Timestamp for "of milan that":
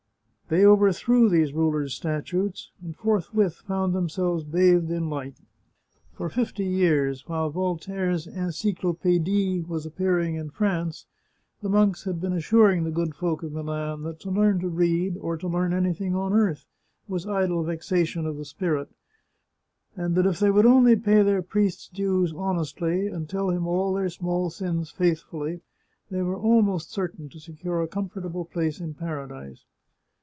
13.43-14.19